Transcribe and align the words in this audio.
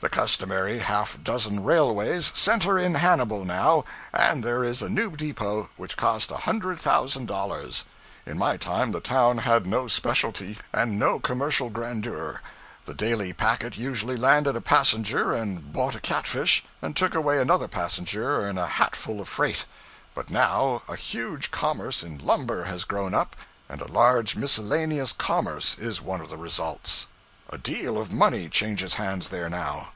The 0.00 0.10
customary 0.10 0.80
half 0.80 1.16
dozen 1.24 1.62
railways 1.64 2.30
center 2.34 2.78
in 2.78 2.92
Hannibal 2.96 3.42
now, 3.46 3.86
and 4.12 4.44
there 4.44 4.62
is 4.62 4.82
a 4.82 4.90
new 4.90 5.16
depot 5.16 5.70
which 5.78 5.96
cost 5.96 6.30
a 6.30 6.36
hundred 6.36 6.78
thousand 6.78 7.24
dollars. 7.24 7.86
In 8.26 8.36
my 8.36 8.58
time 8.58 8.92
the 8.92 9.00
town 9.00 9.38
had 9.38 9.64
no 9.66 9.88
specialty, 9.88 10.58
and 10.74 10.98
no 10.98 11.18
commercial 11.20 11.70
grandeur; 11.70 12.42
the 12.84 12.92
daily 12.92 13.32
packet 13.32 13.78
usually 13.78 14.14
landed 14.18 14.56
a 14.56 14.60
passenger 14.60 15.32
and 15.32 15.72
bought 15.72 15.94
a 15.94 16.00
catfish, 16.00 16.62
and 16.82 16.94
took 16.94 17.14
away 17.14 17.38
another 17.38 17.66
passenger 17.66 18.42
and 18.42 18.58
a 18.58 18.66
hatful 18.76 19.22
of 19.22 19.28
freight; 19.28 19.64
but 20.14 20.28
now 20.28 20.82
a 20.86 20.96
huge 20.96 21.50
commerce 21.50 22.02
in 22.02 22.18
lumber 22.18 22.64
has 22.64 22.84
grown 22.84 23.14
up 23.14 23.34
and 23.70 23.80
a 23.80 23.88
large 23.90 24.36
miscellaneous 24.36 25.14
commerce 25.14 25.78
is 25.78 26.02
one 26.02 26.20
of 26.20 26.28
the 26.28 26.36
results. 26.36 27.06
A 27.50 27.58
deal 27.58 27.98
of 27.98 28.10
money 28.12 28.48
changes 28.48 28.94
hands 28.94 29.28
there 29.28 29.48
now. 29.50 29.90